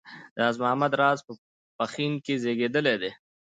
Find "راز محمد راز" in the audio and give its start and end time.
0.39-1.19